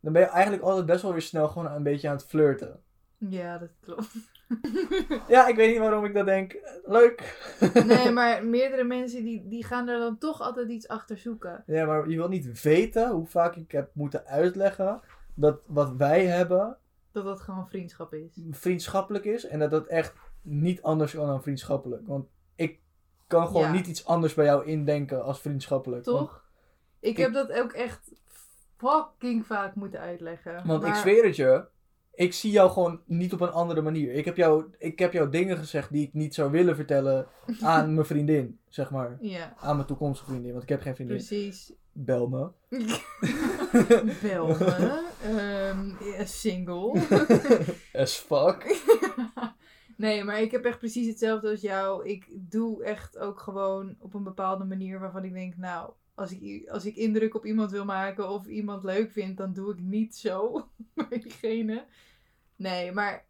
[0.00, 2.82] dan ben je eigenlijk altijd best wel weer snel gewoon een beetje aan het flirten.
[3.18, 4.14] Ja, dat klopt.
[5.28, 6.56] Ja, ik weet niet waarom ik dat denk.
[6.84, 7.38] Leuk.
[7.86, 11.62] nee, maar meerdere mensen die, die gaan er dan toch altijd iets achter zoeken.
[11.66, 15.00] Ja, maar je wil niet weten hoe vaak ik heb moeten uitleggen
[15.34, 16.76] dat wat wij hebben
[17.12, 18.40] Dat dat gewoon vriendschap is.
[18.50, 22.06] vriendschappelijk is en dat dat echt niet anders kan dan vriendschappelijk.
[22.06, 22.80] Want ik
[23.26, 23.72] kan gewoon Ja.
[23.72, 26.02] niet iets anders bij jou indenken als vriendschappelijk.
[26.02, 26.44] Toch?
[27.00, 28.12] Ik heb dat ook echt
[28.76, 30.66] fucking vaak moeten uitleggen.
[30.66, 31.64] want ik zweer het je,
[32.14, 34.12] ik zie jou gewoon niet op een andere manier.
[34.12, 37.26] Ik heb, jou, ik heb jou dingen gezegd die ik niet zou willen vertellen
[37.60, 39.18] aan mijn vriendin, zeg maar.
[39.20, 41.16] Ja, Aan mijn toekomstige vriendin, want ik heb geen vriendin.
[41.16, 41.72] precies.
[41.92, 42.50] bel me.
[44.22, 45.08] Bel me.
[45.24, 45.90] Ehm,
[46.26, 47.00] single.
[48.02, 48.80] As fuck.
[49.96, 52.08] nee, maar ik heb echt precies hetzelfde als jou.
[52.08, 56.68] Ik doe echt ook gewoon op een bepaalde manier waarvan ik denk, nou, als ik,
[56.68, 60.16] als ik indruk op iemand wil maken of iemand leuk vind, dan doe ik niet
[60.16, 61.84] zo bij diegene.
[62.56, 63.26] Nee, maar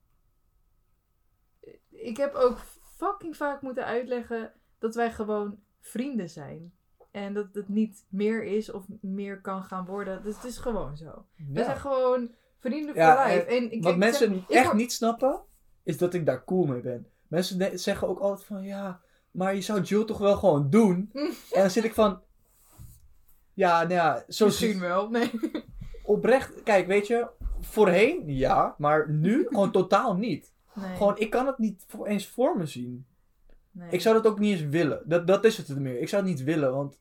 [1.90, 2.58] ik heb ook
[2.96, 6.72] fucking vaak moeten uitleggen dat wij gewoon vrienden zijn.
[7.10, 10.22] En dat het niet meer is of meer kan gaan worden.
[10.22, 11.26] Dus het is gewoon zo.
[11.36, 13.44] We zijn gewoon vrienden voor life.
[13.44, 15.42] en En, ik, Wat ik mensen ik echt niet snappen,
[15.82, 17.06] is dat ik daar cool mee ben.
[17.28, 21.10] Mensen zeggen ook altijd van, ja, maar je zou Jill toch wel gewoon doen?
[21.52, 22.22] en dan zit ik van,
[23.60, 25.30] ja, nou ja, zo Misschien wel, nee.
[26.02, 26.62] oprecht.
[26.62, 27.28] Kijk, weet je,
[27.60, 30.52] voorheen ja, maar nu gewoon totaal niet.
[30.74, 30.96] nee.
[30.96, 33.06] Gewoon, ik kan het niet voor, eens voor me zien.
[33.70, 33.90] nee.
[33.90, 35.02] Ik zou dat ook niet eens willen.
[35.04, 36.00] Dat, dat is het er meer.
[36.00, 36.98] Ik zou het niet willen, want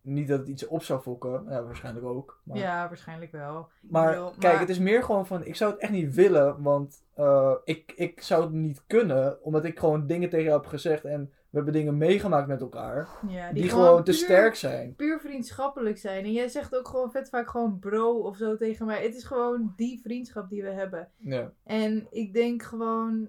[0.00, 1.44] niet dat het iets op zou fokken.
[1.48, 2.40] Ja, waarschijnlijk ook.
[2.44, 3.68] Maar, Ja, waarschijnlijk wel.
[3.80, 7.04] Maar bedoel, kijk, het is meer gewoon van, ik zou het echt niet willen, want
[7.14, 11.04] eh, ik, ik zou het niet kunnen, omdat ik gewoon dingen tegen jou heb gezegd
[11.04, 14.94] en hebben dingen meegemaakt met elkaar, ja, die, gewoon te puur- sterk zijn.
[14.94, 16.24] Puur vriendschappelijk zijn.
[16.24, 19.02] En jij zegt ook gewoon vet vaak gewoon bro of zo tegen mij.
[19.02, 21.08] Het is gewoon die vriendschap die we hebben.
[21.16, 21.52] Ja.
[21.64, 23.28] En ik denk gewoon,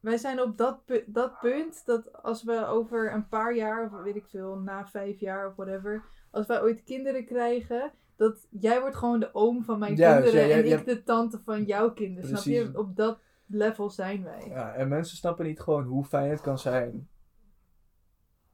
[0.00, 4.02] wij zijn op dat, pu- dat punt dat als we over een paar jaar, of
[4.02, 8.80] weet ik veel, na vijf jaar of whatever, als wij ooit kinderen krijgen, dat jij
[8.80, 12.28] wordt gewoon de oom van mijn kinderen en ik de tante van jouw kinderen.
[12.28, 12.70] Snap je?
[12.74, 14.44] Op dat level zijn wij.
[14.48, 17.08] ja, en mensen snappen niet gewoon hoe fijn het kan zijn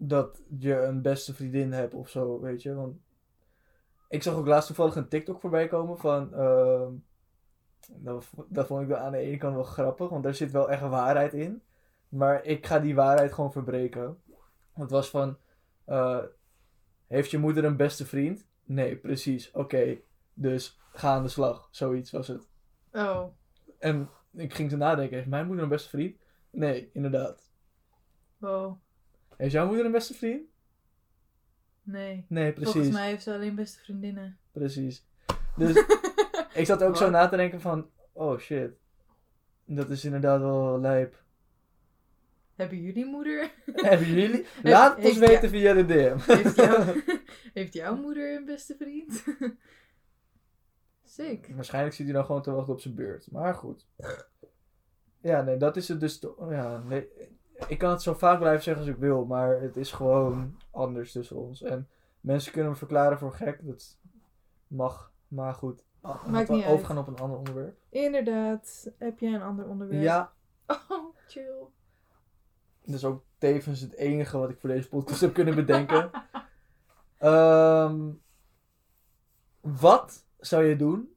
[0.08, 2.74] dat je een beste vriendin hebt of zo, weet je.
[2.74, 2.96] Want
[4.08, 6.34] ik zag ook laatst toevallig een TikTok voorbij komen van...
[6.34, 6.92] ehm,
[7.96, 10.80] dat, dat vond ik aan de ene kant wel grappig, want daar zit wel echt
[10.82, 11.62] waarheid in.
[12.08, 14.22] Maar ik ga die waarheid gewoon verbreken.
[14.72, 15.36] Het was van...
[15.84, 16.22] eh,
[17.06, 18.46] heeft je moeder een beste vriend?
[18.64, 19.50] Nee, precies.
[19.52, 19.96] Oké,
[20.34, 21.68] dus ga aan de slag.
[21.70, 22.48] Zoiets was het.
[22.92, 23.24] Oh,
[23.78, 26.16] En ik ging te nadenken, heeft mijn moeder een beste vriend?
[26.50, 27.50] Nee, inderdaad.
[28.38, 28.78] wow.
[29.36, 30.42] Heeft jouw moeder een beste vriend?
[31.82, 32.26] Nee.
[32.28, 32.72] Nee, precies.
[32.72, 34.38] Volgens mij heeft ze alleen beste vriendinnen.
[34.52, 35.06] Precies.
[35.56, 35.76] Dus
[36.54, 38.70] ik zat ook zo na te denken van, oh shit.
[39.64, 41.22] Dat is inderdaad wel lijp.
[42.54, 43.50] Hebben jullie moeder?
[43.90, 44.46] Hebben jullie?
[44.62, 46.18] Laat het ons weten via de DM.
[46.18, 47.02] Heeft, jou,
[47.54, 49.24] heeft jouw moeder een beste vriend?
[51.02, 51.48] Sick.
[51.54, 53.30] Waarschijnlijk zit hij dan gewoon te wachten op zijn beurt.
[53.30, 53.86] Maar goed.
[55.20, 56.20] Ja, nee, dat is het dus.
[56.48, 57.08] Ja, nee,
[57.68, 61.12] ik kan het zo vaak blijven zeggen als ik wil, maar het is gewoon anders
[61.12, 61.62] tussen ons.
[61.62, 61.88] En
[62.20, 63.66] mensen kunnen me verklaren voor gek.
[63.66, 63.98] Dat
[64.66, 65.84] mag, maar goed.
[66.00, 66.72] Maakt niet uit.
[66.72, 67.76] overgaan op een ander onderwerp.
[67.88, 68.90] Inderdaad.
[68.98, 70.02] Heb jij een ander onderwerp?
[70.02, 70.32] Ja,
[70.88, 71.66] Oh, chill.
[72.84, 76.10] dat is ook tevens het enige wat ik voor deze podcast heb kunnen bedenken.
[77.18, 78.10] Ehm,
[79.60, 81.14] wat zou je doen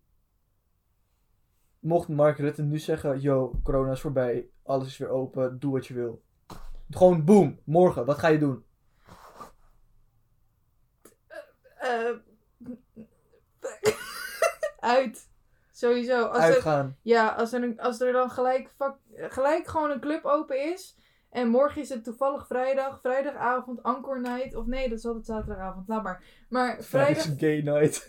[1.79, 5.87] mocht Mark Rutte nu zeggen: Yo, corona is voorbij, alles is weer open, doe wat
[5.87, 6.21] je wil?
[6.89, 8.65] Gewoon boom, morgen, wat ga je doen?
[11.77, 12.09] Eh,
[14.79, 15.29] uit.
[15.71, 16.23] Sowieso.
[16.25, 16.97] Als er, Uitgaan.
[17.01, 20.95] ja, als er, een- als er dan gelijk, vak- gelijk gewoon een club open is.
[21.29, 24.55] En morgen is het toevallig vrijdag, vrijdagavond, Encore Night.
[24.55, 26.23] Of nee, dat is altijd zaterdagavond, laat maar.
[26.49, 27.25] Maar Vrijdag vrijdag...
[27.25, 28.05] is gay night.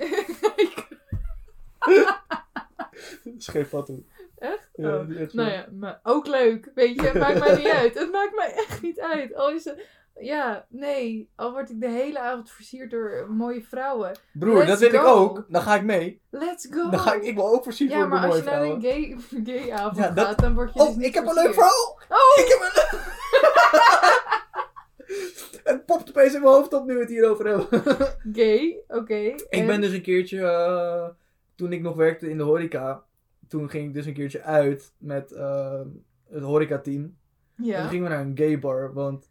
[3.38, 4.09] Scheef wat doen.
[4.38, 4.68] Echt?
[4.72, 5.20] Ja, Oh.
[5.20, 5.33] echt.
[5.35, 6.70] Nou ja, maar ook leuk.
[6.74, 7.98] Weet je, het maakt mij niet uit.
[7.98, 9.35] Het maakt mij echt niet uit.
[9.35, 9.87] Al is het...
[10.20, 11.31] Ja, nee.
[11.37, 14.12] Al word ik de hele avond versierd door mooie vrouwen.
[14.33, 15.44] Broer, Let's dat wil ik ook.
[15.48, 16.20] Dan ga ik mee.
[16.31, 16.90] Let's go!
[16.90, 18.81] Dan ga ik, ik wil ook versierd ja, worden maar door als je mooie naar
[18.81, 19.16] vrouwen.
[19.37, 21.27] een gay, gay avond Ja, dat- gaat, dan word je dus Oh, niet ik heb
[21.27, 22.01] een leuk verhaal!
[22.09, 22.44] Oh!
[22.44, 22.98] Ik heb een...
[25.72, 27.66] het popt opeens in mijn hoofd op nu we het hierover hebben.
[28.33, 29.35] Gay, oké.
[29.51, 31.09] ik ben dus een keertje, eh,
[31.55, 33.03] toen ik nog werkte in de horeca,
[33.49, 35.81] toen ging ik dus een keertje uit met eh,
[36.29, 37.03] het horecateam.
[37.57, 37.81] En Ja.
[37.81, 39.31] toen gingen we naar een gay bar, want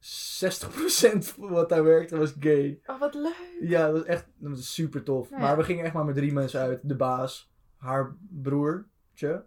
[0.00, 2.80] 60% van wat daar werkte was gay.
[2.86, 3.56] Oh, wat leuk.
[3.60, 5.30] Ja, dat was echt dat was super tof.
[5.30, 6.80] Nou maar we gingen echt maar met drie mensen uit.
[6.88, 9.44] De baas, haar broertje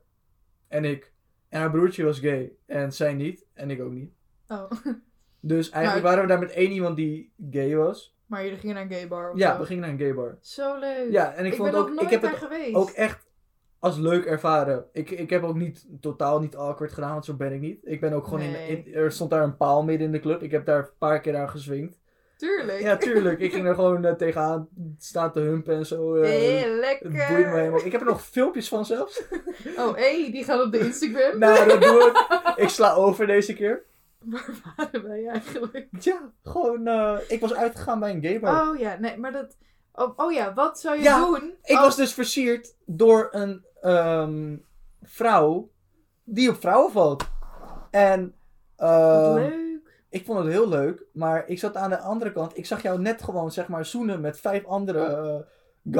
[0.67, 1.13] en ik.
[1.50, 2.52] En haar broertje was gay.
[2.65, 3.45] En zij niet.
[3.54, 4.13] En ik ook niet.
[4.47, 4.71] Oh.
[5.43, 8.17] Dus eigenlijk Maar- waren we daar met één iemand die gay was.
[8.26, 9.60] Maar jullie gingen naar een gay bar of Ja, zo?
[9.60, 10.38] we gingen naar een gay bar.
[10.41, 11.12] Zo leuk.
[11.12, 12.76] Ja, en ik, ik vond ben ook, nooit ik heb daar het geweest.
[12.76, 13.31] ook echt
[13.82, 14.86] als leuk ervaren.
[14.94, 17.80] Ik, ik heb ook niet, totaal niet awkward gedaan, want zo ben ik niet.
[17.84, 18.67] Ik ben ook gewoon Nee.
[18.67, 20.41] in, in- er stond daar een paal midden in de club.
[20.44, 22.00] Ik heb daar een paar keer aan gezwingd.
[22.38, 22.80] Tuurlijk.
[22.82, 23.39] Ja, tuurlijk.
[23.39, 24.67] Ik ging er gewoon eh, tegenaan
[24.98, 26.15] staan te humpen en zo.
[26.15, 27.52] eh, Hey, het boeit me lekker.
[27.58, 27.86] helemaal.
[27.86, 29.24] Ik heb er nog filmpjes van zelfs.
[29.78, 31.39] Oh, hey, die gaan op de Instagram.
[31.39, 32.54] nou, dat doe ik.
[32.63, 33.84] Ik sla over deze keer.
[34.26, 35.88] Waar waren wij eigenlijk?
[36.00, 38.70] Ja, gewoon, eh, ik was uitgegaan bij een gamer.
[38.70, 39.58] Oh ja, nee, maar dat...
[39.93, 41.54] Oh, oh ja, wat zou je Ja, doen?
[41.63, 44.58] Ik als- was dus versierd door een ehm,
[45.01, 45.69] vrouw
[46.23, 47.23] die op vrouwen valt.
[47.91, 48.36] En
[48.75, 49.80] ehm, leuk.
[50.10, 52.58] ik vond het heel leuk, maar ik zat aan de andere kant.
[52.58, 55.36] Ik zag jou net gewoon, zeg maar, zoenen met vijf andere eh,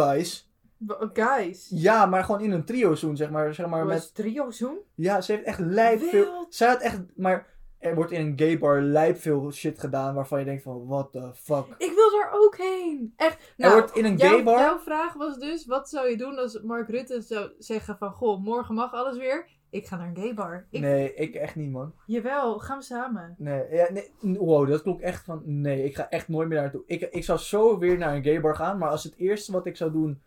[0.02, 0.50] guys.
[0.78, 1.68] Wa- Guys.
[1.70, 3.54] Ja, maar gewoon in een trio zoen, zeg maar.
[3.54, 4.78] Zeg maar met, trio zoen?
[4.96, 6.46] ja, ze heeft echt lijp veel...
[6.50, 7.48] Zij had echt, maar
[7.82, 11.12] er wordt in een gay bar lijp veel shit gedaan waarvan je denkt van, what
[11.12, 11.66] the fuck.
[11.78, 13.14] Ik wil daar ook heen.
[13.16, 13.34] Echt.
[13.34, 14.60] er Nou, wordt in een jouw- gay bar...
[14.60, 18.44] Jouw vraag was dus, wat zou je doen als Mark Rutte zou zeggen van, goh,
[18.44, 19.48] morgen mag alles weer.
[19.70, 20.68] Ik ga naar een gay bar.
[20.70, 21.94] Ik, Nee, ik echt niet, man.
[22.06, 23.36] Jawel, gaan we samen.
[23.38, 26.84] Nee, ja, nee, wow, dat klonk echt van, nee, ik ga echt nooit meer naartoe.
[26.86, 29.66] Ik, ik zou zo weer naar een gay bar gaan, maar als het eerste wat
[29.66, 30.22] ik zou doen,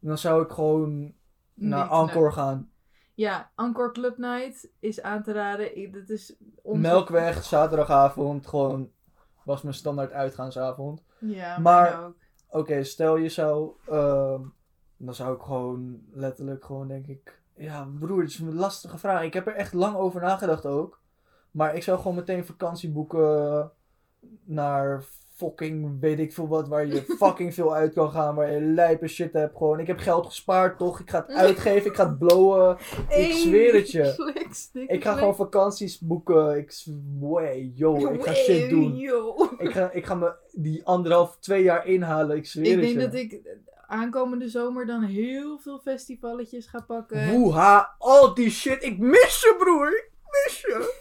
[0.00, 1.14] dan zou ik gewoon
[1.54, 2.30] naar Encore nee.
[2.32, 2.70] gaan.
[3.18, 5.76] Ja, Encore Club Night is aan te raden.
[5.76, 6.80] Ik, dat is onze...
[6.80, 8.90] Melkweg, zaterdagavond, gewoon,
[9.42, 11.02] was mijn standaard uitgaansavond.
[11.18, 12.12] Ja, Maar-.
[12.50, 14.40] Oké, stel je zou, ehm,
[14.96, 19.22] dan zou ik gewoon letterlijk gewoon denk ik, ja broer, het is een lastige vraag.
[19.22, 21.00] Ik heb er echt lang over nagedacht ook.
[21.50, 23.70] Maar ik zou gewoon meteen vakantie boeken
[24.44, 25.02] naar
[25.38, 29.08] fucking weet ik veel wat, waar je fucking veel uit kan gaan, waar je lijpe
[29.08, 29.80] shit hebt gewoon.
[29.80, 32.76] Ik heb geld gespaard toch, ik ga het uitgeven, ik ga het blowen.
[33.08, 34.36] Ik zweer het je.
[34.86, 36.56] Ik ga gewoon vakanties boeken.
[36.56, 36.84] Ik,
[37.20, 38.96] way, yo, ik ga shit doen.
[38.96, 39.48] yo.
[39.58, 42.94] Ik ga, ik ga me die anderhalf, twee jaar inhalen, ik zweer Ik het denk
[42.94, 43.00] je.
[43.00, 47.30] dat ik aankomende zomer dan heel veel festivalletjes ga pakken.
[47.30, 48.82] Woeha, al die shit.
[48.84, 50.08] Ik mis je, broer.
[50.44, 50.96] Mis je.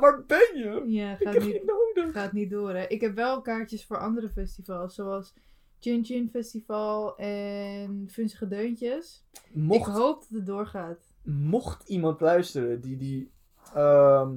[0.00, 0.82] Waar ben je?
[0.86, 2.12] Ja, Ik gaat heb niet, nodig.
[2.12, 2.86] gaat niet door hè.
[2.86, 5.34] Ik heb wel kaartjes voor andere festivals, zoals
[5.80, 9.24] Chin Chin Festival en Funzige Deuntjes.
[9.52, 10.98] Mocht, Ik hoop dat het doorgaat.
[11.22, 13.30] mocht iemand luisteren die die
[13.74, 14.36] ehm,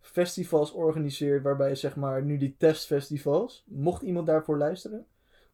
[0.00, 5.06] festivals organiseert, waarbij zeg maar nu die testfestivals, mocht iemand daarvoor luisteren,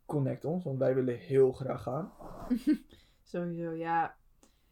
[0.07, 2.13] connect ons, want wij willen heel graag gaan.
[3.25, 4.17] Sowieso, ja.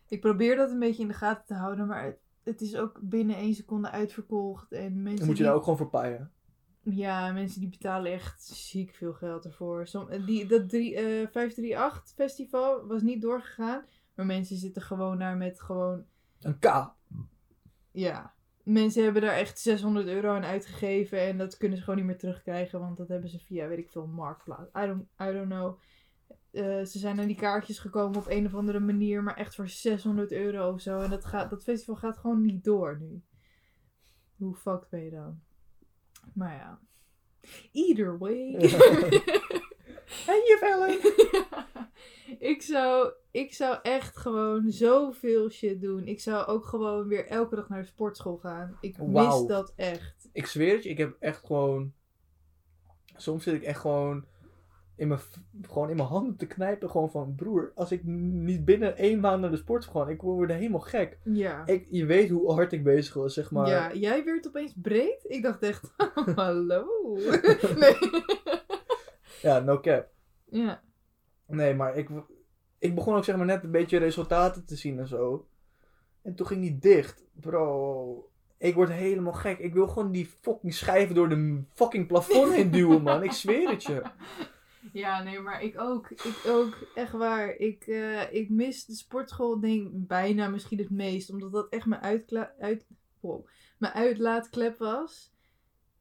[0.08, 3.36] Ik probeer dat een beetje in de gaten te houden, maar het, is ook binnen
[3.36, 4.72] één seconde uitverkocht.
[4.72, 6.32] En mensen Dan moet je die, daar ook gewoon voor paaien.
[6.82, 9.86] Ja, mensen die betalen echt ziek veel geld ervoor.
[9.86, 15.18] Som, eh, die, dat drie, eh 538 festival was niet doorgegaan, maar mensen zitten gewoon
[15.18, 16.04] daar met gewoon
[16.40, 16.94] Een K.
[17.92, 22.08] Ja, mensen hebben daar echt 600 euro aan uitgegeven en dat kunnen ze gewoon niet
[22.08, 24.70] meer terugkrijgen, want dat hebben ze via, weet ik veel, Marktplaats.
[24.76, 25.78] I don't, I don't know.
[26.52, 29.68] Eh, ze zijn aan die kaartjes gekomen op een of andere manier, maar echt voor
[29.68, 31.00] 600 euro of zo.
[31.00, 33.22] En dat, gaat, dat festival gaat gewoon niet door nu.
[34.36, 35.40] Hoe fucked ben je dan?
[36.34, 36.80] Maar ja.
[37.72, 38.56] Either way.
[40.26, 40.98] Hey, je vellen.
[42.52, 46.06] ik, zou, ik zou echt gewoon zoveel shit doen.
[46.06, 48.78] Ik zou ook gewoon weer elke dag naar de sportschool gaan.
[48.80, 50.28] Ik mis dat echt.
[50.32, 51.92] Ik zweer het je, ik heb echt gewoon.
[53.16, 54.24] Soms zit ik echt gewoon
[55.00, 55.20] in mijn,
[55.62, 56.90] gewoon in mijn handen te knijpen.
[56.90, 60.50] Gewoon van, broer, als ik niet binnen één maand naar de sport ga, ik word
[60.50, 61.18] helemaal gek.
[61.24, 61.66] Ja.
[61.66, 63.68] Ik, je weet hoe hard ik bezig was, zeg maar.
[63.68, 65.24] Ja, jij werd opeens breed.
[65.28, 65.92] Ik dacht echt,
[66.34, 66.86] hallo.
[67.80, 67.96] nee.
[69.42, 70.08] Ja, no cap.
[70.50, 70.82] ja.
[71.46, 72.08] Nee, maar ik,
[72.78, 75.48] ik begon ook zeg maar net een beetje resultaten te zien en zo.
[76.22, 77.24] En toen ging die dicht.
[77.32, 79.58] Bro, ik word helemaal gek.
[79.58, 83.22] Ik wil gewoon die fucking schijven door de fucking plafond heen duwen, man.
[83.22, 84.02] Ik zweer het je.
[84.92, 86.10] Ja, nee, maar ik ook.
[86.10, 87.54] Ik ook, echt waar.
[87.56, 91.30] Ik, eh, ik mis de sportschool, denk ik, bijna misschien het meest.
[91.30, 92.86] Omdat dat echt mijn, uitkla- uit,
[93.20, 93.46] wow,
[93.78, 95.32] mijn uitlaatklep was.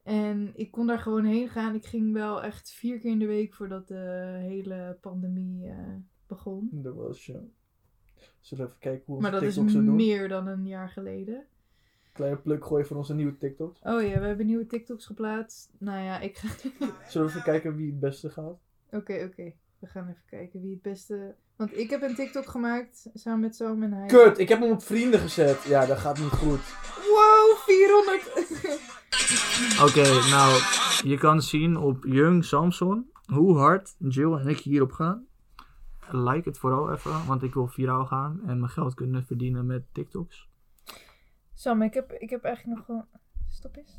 [0.02, 1.74] En ik kon daar gewoon heen gaan.
[1.74, 5.94] Ik ging wel echt vier keer in de week voordat de hele pandemie eh,
[6.26, 6.68] begon.
[6.72, 7.40] Dat was je.
[8.40, 9.62] Zullen we even kijken hoe Maar dat is zo
[9.94, 11.46] meer dan een jaar geleden.
[12.12, 13.80] Kleine pluk gooien van onze nieuwe TikToks.
[13.82, 15.72] Oh ja, we hebben nieuwe TikToks geplaatst.
[15.78, 16.48] Nou ja, ik ga.
[17.08, 18.58] Zullen we even kijken wie het beste gaat?
[18.90, 19.52] Oké, oké.
[19.78, 21.34] We gaan even kijken wie het beste.
[21.56, 24.06] Want ik heb een TikTok gemaakt samen met Sam en hij.
[24.06, 25.62] Kut, ik heb hem op vrienden gezet.
[25.62, 26.60] Ja, dat gaat niet goed.
[27.08, 28.28] Wow, 400.
[29.86, 30.62] Oké, nou,
[31.10, 35.26] je kan zien op Jung Samson hoe hard Jill en ik hierop gaan.
[36.10, 39.82] Like het vooral even, want ik wil viraal gaan en mijn geld kunnen verdienen met
[39.92, 40.48] TikToks.
[41.54, 43.06] Sam, ik heb, ik heb eigenlijk nog gewoon.
[43.48, 43.98] Stop eens.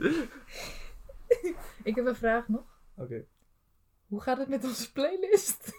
[1.84, 2.64] ik heb een vraag nog.
[2.96, 3.24] Oké.
[4.08, 5.72] Hoe gaat het met onze playlist?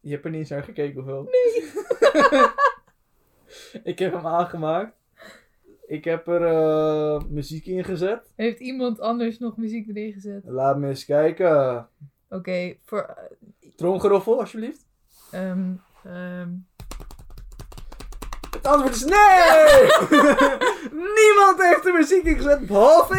[0.00, 1.22] Je hebt er niet eens naar gekeken of wel?
[1.22, 1.70] Nee.
[3.92, 4.96] ik heb hem aangemaakt.
[5.86, 8.32] Ik heb er eh, muziek in gezet.
[8.36, 10.44] Heeft iemand anders nog muziek erin gezet?
[10.44, 11.88] Laat me eens kijken.
[12.28, 13.18] Oké, voor.
[13.76, 14.86] Tromgeroffel, alsjeblieft.
[15.30, 15.72] ehm
[16.04, 16.50] ehm
[18.64, 19.80] Het antwoord is nee!
[21.20, 23.14] Niemand heeft de muziek ingezet, behalve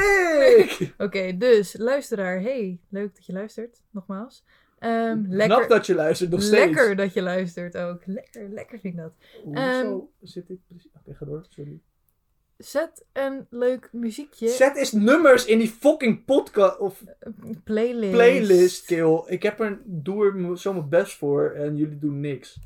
[0.58, 0.94] ik!
[1.06, 4.44] Oké, dus luisteraar, hey, leuk dat je luistert, nogmaals.
[4.80, 6.66] Ehm, lekker, Knap dat je luistert, nog steeds.
[6.66, 8.02] lekker dat je luistert ook.
[8.06, 9.14] Lekker, lekker vind ik dat.
[9.44, 10.90] Hoezo Ehm, zit ik precies...
[10.96, 11.80] Oké, ga door, sorry.
[12.58, 14.48] Zet een leuk muziekje.
[14.48, 17.04] Zet eens nummers in die fucking podcast of
[17.64, 18.12] playlist.
[18.12, 19.24] playlist, kill.
[19.26, 22.60] Ik heb er, doe er zo mijn best voor en jullie doen niks.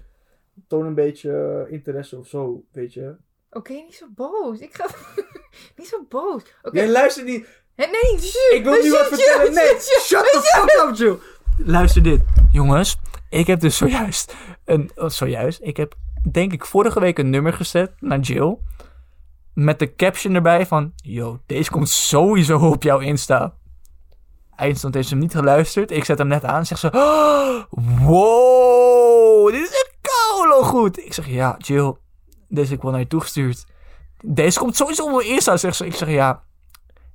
[0.69, 1.31] Toon een beetje
[1.67, 3.15] eh, interesse of zo, weet je.
[3.51, 4.59] Oké, niet zo boos.
[4.59, 4.85] Ik ga...
[5.77, 6.41] niet zo boos.
[6.61, 6.77] Oké.
[6.77, 7.47] Jij luistert niet.
[7.75, 9.53] Hé, Nee, shit, Ik wil nu wat vertellen.
[9.53, 11.17] Nee, shut the fuck up, Jill.
[11.57, 12.21] Luister dit.
[12.51, 12.97] Jongens,
[13.29, 14.91] ik heb dus zojuist een...
[14.95, 15.59] oh, zojuist?
[15.61, 15.93] Ik heb
[16.31, 18.57] denk ik vorige week een nummer gezet naar Jill.
[19.53, 20.93] Met de caption erbij van...
[20.95, 23.53] Yo, deze komt sowieso op jouw Insta.
[24.55, 25.91] Eindstand heeft ze hem niet geluisterd.
[25.91, 26.65] Ik zet hem net aan.
[26.65, 26.89] Zegt ze...
[26.91, 27.63] "Oh,
[28.07, 29.97] wow, dit is echt
[30.47, 30.97] koude goed.
[30.99, 31.93] Ik zeg ja, Jill.
[32.47, 33.65] Deze heb ik wel naar je toegestuurd.
[34.23, 35.85] Deze komt sowieso op mijn Insta, zegt ze.
[35.85, 36.43] Ik zeg ja,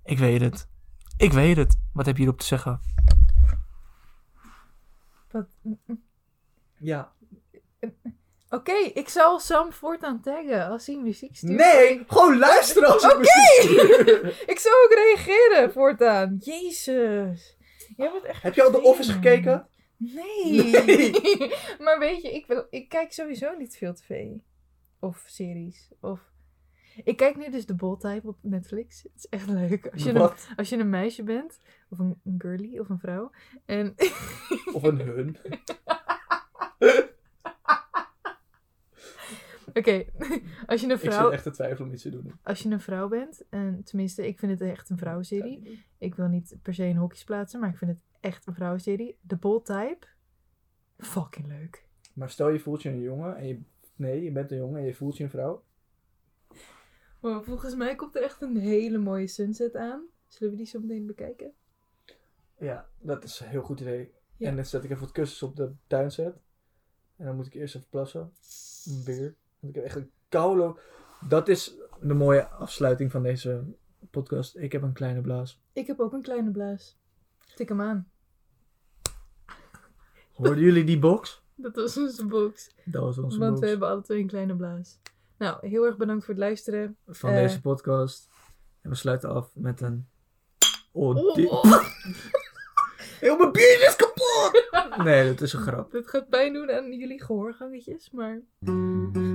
[0.05, 0.69] ik weet het.
[1.17, 1.77] Ik weet het.
[1.93, 2.81] Wat heb je hierop te zeggen?
[5.31, 5.47] Wat-
[6.79, 7.13] Ja.
[8.51, 11.57] Oké, ik zal Sam voortaan taggen als hij muziek stuurt.
[11.59, 13.19] Nee, gewoon luisteren als Oké.
[14.53, 16.37] Ik zal ook reageren voortaan.
[16.41, 17.57] Jezus.
[17.97, 19.69] Jij bent echt Heb je al The Office gekeken?
[19.97, 20.71] Nee.
[20.85, 21.11] Nee.
[21.85, 24.27] maar weet je, ik, wil, ik kijk sowieso niet veel tv.
[24.99, 25.91] Of series.
[26.01, 26.33] Of...
[27.05, 29.03] Ik kijk nu dus de Bold Type op Netflix.
[29.03, 29.87] Het is echt leuk.
[29.87, 33.31] Als je, een, als je een meisje bent, of een, een girlie, of een vrouw.
[33.65, 33.95] En
[34.73, 35.37] Of een hun.
[39.79, 40.05] oké,
[40.67, 42.33] als je een Ik zit vrouw, echt te twijfelen om iets te doen.
[42.43, 45.85] als je een vrouw bent, en tenminste, ik vind het echt een vrouwenserie.
[45.99, 49.19] Ik wil niet per se in hokjes plaatsen, maar ik vind het echt een vrouwenserie.
[49.21, 50.07] De Bold Type,
[50.97, 51.87] fucking leuk.
[52.13, 53.61] Maar stel je voelt je een jongen en je...
[53.97, 55.65] Nee, je bent een jongen en je voelt je een vrouw.
[57.21, 60.05] Wow, volgens mij komt er echt een hele mooie sunset aan.
[60.27, 61.53] Zullen we die zo meteen bekijken?
[62.59, 64.13] Ja, dat is een heel goed idee.
[64.37, 64.49] Ja.
[64.49, 66.35] En dan zet ik even wat kussens op de tuinset.
[67.17, 68.33] En dan moet ik eerst even plassen.
[68.85, 69.35] Een beer.
[69.59, 70.81] Want ik heb echt een koude...
[71.29, 73.65] Dat is de mooie afsluiting van deze
[74.11, 74.57] podcast.
[74.57, 75.63] Ik heb een kleine blaas.
[75.73, 76.99] Ik heb ook een kleine blaas.
[77.55, 78.13] Tik hem aan.
[80.35, 81.43] Hoorden jullie die box?
[81.55, 82.71] Dat was onze box.
[82.85, 84.99] Dat was onze Want box we hebben alle twee een kleine blaas.
[85.39, 86.97] Nou, heel erg bedankt voor het luisteren.
[87.07, 88.29] van eh, deze podcast.
[88.83, 90.07] En we sluiten af met een...
[90.93, 91.51] Oh, Oh, dit...
[91.51, 91.65] oh.
[93.21, 95.05] Heel mijn biertje is kapot!
[95.05, 95.91] Nee, dat is een grap.
[95.91, 98.41] Dit gaat pijn doen aan jullie gehoorgangetjes, maar...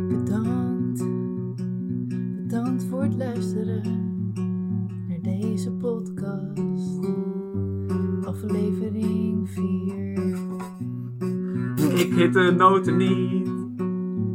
[0.07, 1.03] Bedankt.
[2.35, 3.81] Bedankt voor het luisteren
[5.07, 7.05] naar deze podcast.
[8.25, 10.48] Aflevering 4.
[11.95, 13.47] Ik hit de noten niet.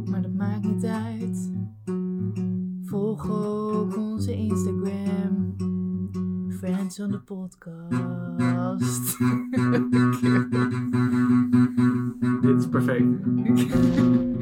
[0.09, 1.51] Maar dat maakt niet uit.
[2.85, 5.55] Volg ook onze Instagram.
[6.57, 9.17] Friends on the podcast.
[12.41, 13.05] Dit is perfect.